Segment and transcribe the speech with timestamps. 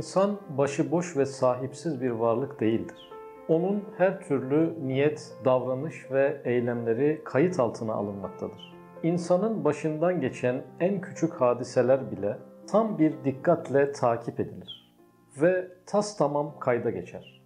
[0.00, 3.10] İnsan başıboş ve sahipsiz bir varlık değildir.
[3.48, 8.74] Onun her türlü niyet, davranış ve eylemleri kayıt altına alınmaktadır.
[9.02, 12.38] İnsanın başından geçen en küçük hadiseler bile
[12.70, 14.94] tam bir dikkatle takip edilir
[15.42, 17.42] ve tas tamam kayda geçer.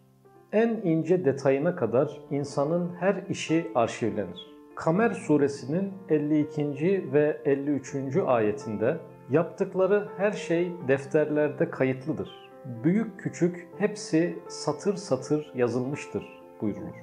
[0.52, 4.54] En ince detayına kadar insanın her işi arşivlenir.
[4.76, 7.12] Kamer suresinin 52.
[7.12, 8.16] ve 53.
[8.26, 8.96] ayetinde
[9.30, 12.44] yaptıkları her şey defterlerde kayıtlıdır.
[12.64, 16.94] Büyük küçük hepsi satır satır yazılmıştır buyurulur.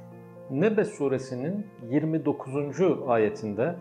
[0.51, 2.55] Nebe suresinin 29.
[3.07, 3.75] ayetinde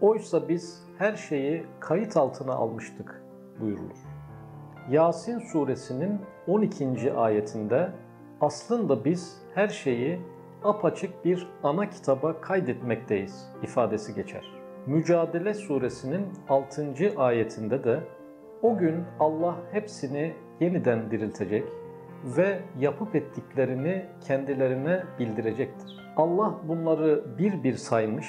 [0.00, 3.22] oysa biz her şeyi kayıt altına almıştık
[3.60, 3.98] buyurulur.
[4.90, 7.12] Yasin suresinin 12.
[7.12, 7.90] ayetinde
[8.40, 10.20] aslında biz her şeyi
[10.64, 14.44] apaçık bir ana kitaba kaydetmekteyiz ifadesi geçer.
[14.86, 16.94] Mücadele suresinin 6.
[17.16, 18.00] ayetinde de
[18.62, 21.64] o gün Allah hepsini yeniden diriltecek
[22.24, 26.04] ve yapıp ettiklerini kendilerine bildirecektir.
[26.16, 28.26] Allah bunları bir bir saymış,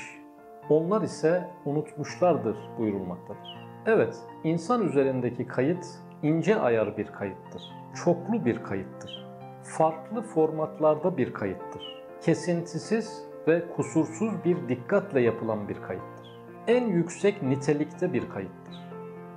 [0.70, 3.66] onlar ise unutmuşlardır buyurulmaktadır.
[3.86, 5.86] Evet, insan üzerindeki kayıt
[6.23, 7.62] ince ayar bir kayıttır.
[8.04, 9.26] Çoklu bir kayıttır.
[9.64, 12.06] Farklı formatlarda bir kayıttır.
[12.22, 16.28] Kesintisiz ve kusursuz bir dikkatle yapılan bir kayıttır.
[16.67, 18.84] En yüksek nitelikte bir kayıttır.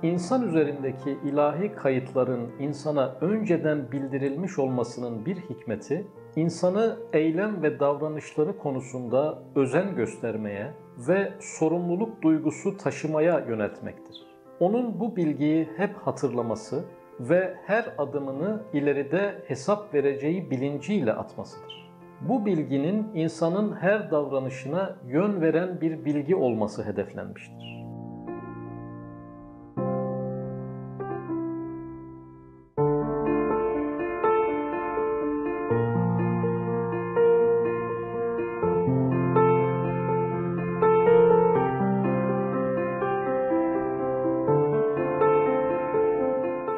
[0.03, 9.39] İnsan üzerindeki ilahi kayıtların insana önceden bildirilmiş olmasının bir hikmeti, insanı eylem ve davranışları konusunda
[9.55, 14.23] özen göstermeye ve sorumluluk duygusu taşımaya yöneltmektir.
[14.59, 16.83] Onun bu bilgiyi hep hatırlaması
[17.19, 21.89] ve her adımını ileride hesap vereceği bilinciyle atmasıdır.
[22.21, 27.78] Bu bilginin insanın her davranışına yön veren bir bilgi olması hedeflenmiştir.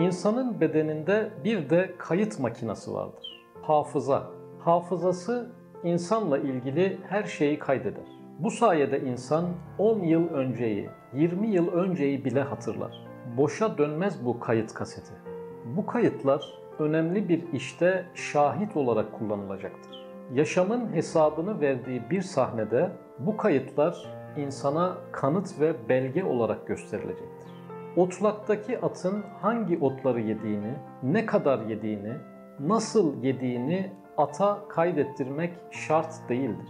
[0.01, 3.45] İnsanın bedeninde bir de kayıt makinesi vardır.
[3.61, 4.23] Hafıza.
[4.59, 5.51] Hafızası
[5.83, 8.03] insanla ilgili her şeyi kaydeder.
[8.39, 9.45] Bu sayede insan
[9.77, 13.07] 10 yıl önceyi, 20 yıl önceyi bile hatırlar.
[13.37, 15.13] Boşa dönmez bu kayıt kaseti.
[15.65, 20.05] Bu kayıtlar önemli bir işte şahit olarak kullanılacaktır.
[20.33, 27.40] Yaşamın hesabını verdiği bir sahnede bu kayıtlar insana kanıt ve belge olarak gösterilecektir.
[27.95, 32.13] Otlaktaki atın hangi otları yediğini, ne kadar yediğini,
[32.59, 36.69] nasıl yediğini ata kaydettirmek şart değildir.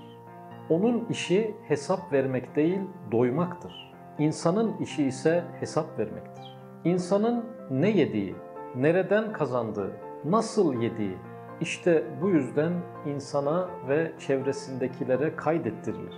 [0.70, 2.80] Onun işi hesap vermek değil,
[3.12, 3.94] doymaktır.
[4.20, 6.58] İnsanın işi ise hesap vermektir.
[6.84, 8.36] İnsanın ne yediği,
[8.76, 9.92] nereden kazandığı,
[10.26, 11.18] nasıl yediği,
[11.62, 12.74] işte bu yüzden
[13.06, 16.16] insana ve çevresindekilere kaydettirilir.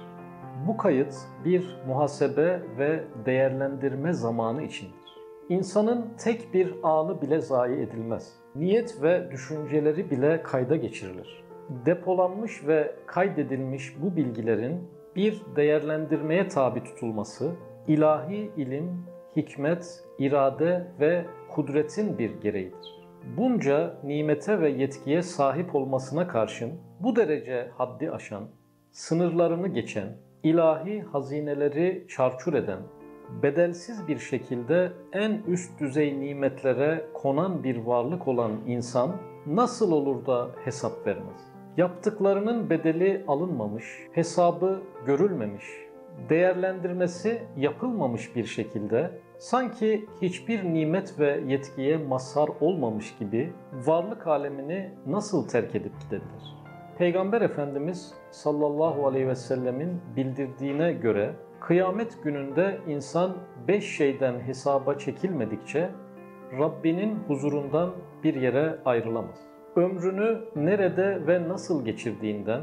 [0.68, 1.16] Bu kayıt
[1.46, 4.94] bir muhasebe ve değerlendirme zamanı içindir.
[5.50, 8.34] İnsanın tek bir anı bile zayi edilmez.
[8.56, 11.44] Niyet ve düşünceleri bile kayda geçirilir.
[11.86, 17.52] Depolanmış ve kaydedilmiş bu bilgilerin bir değerlendirmeye tabi tutulması,
[17.88, 23.04] ilahi ilim, hikmet, irade ve kudretin bir gereğidir.
[23.38, 28.44] Bunca nimete ve yetkiye sahip olmasına karşın bu derece haddi aşan,
[28.92, 30.08] sınırlarını geçen,
[30.44, 32.80] ilahi hazineleri çarçur eden,
[33.44, 39.16] bedelsiz bir şekilde en üst düzey nimetlere konan bir varlık olan insan
[39.48, 41.54] nasıl olur da hesap vermez?
[41.78, 45.66] Yaptıklarının bedeli alınmamış, hesabı görülmemiş,
[46.30, 55.48] değerlendirmesi yapılmamış bir şekilde sanki hiçbir nimet ve yetkiye mazhar olmamış gibi varlık alemini nasıl
[55.48, 56.63] terk edip gidebilir?
[56.98, 65.90] Peygamber Efendimiz sallallahu aleyhi ve sellemin bildirdiğine göre kıyamet gününde insan beş şeyden hesaba çekilmedikçe
[66.60, 67.92] Rabbinin huzurundan
[68.24, 69.40] bir yere ayrılamaz.
[69.76, 72.62] Ömrünü nerede ve nasıl geçirdiğinden,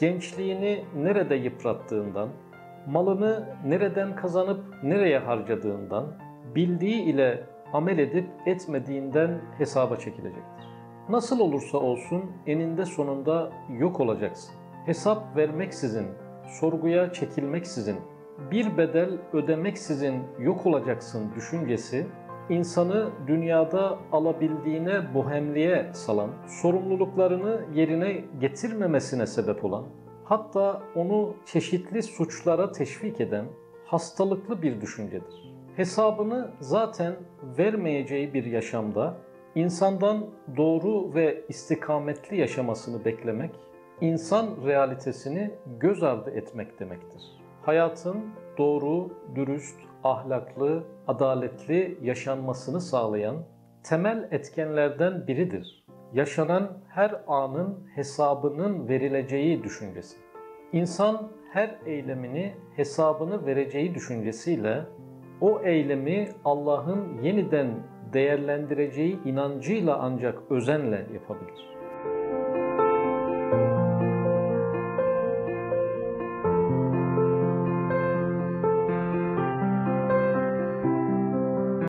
[0.00, 2.28] gençliğini nerede yıprattığından,
[2.86, 6.06] malını nereden kazanıp nereye harcadığından,
[6.54, 10.77] bildiği ile amel edip etmediğinden hesaba çekilecektir.
[11.08, 14.54] Nasıl olursa olsun eninde sonunda yok olacaksın.
[14.86, 16.06] Hesap vermeksizin,
[16.60, 17.96] sorguya çekilmeksizin,
[18.50, 22.06] bir bedel ödemeksizin yok olacaksın düşüncesi,
[22.48, 26.30] insanı dünyada alabildiğine bohemliğe salan,
[26.62, 29.84] sorumluluklarını yerine getirmemesine sebep olan,
[30.24, 33.44] hatta onu çeşitli suçlara teşvik eden
[33.86, 35.52] hastalıklı bir düşüncedir.
[35.76, 37.16] Hesabını zaten
[37.58, 39.16] vermeyeceği bir yaşamda
[39.58, 40.26] İnsandan
[40.56, 43.50] doğru ve istikametli yaşamasını beklemek,
[44.00, 45.50] insan realitesini
[45.80, 47.22] göz ardı etmek demektir.
[47.62, 48.16] Hayatın
[48.58, 53.36] doğru, dürüst, ahlaklı, adaletli yaşanmasını sağlayan
[53.82, 55.84] temel etkenlerden biridir.
[56.14, 60.16] Yaşanan her anın hesabının verileceği düşüncesi.
[60.72, 64.84] İnsan her eylemini hesabını vereceği düşüncesiyle
[65.40, 67.68] o eylemi Allah'ın yeniden
[68.12, 71.77] değerlendireceği inancıyla ancak özenle yapabilir.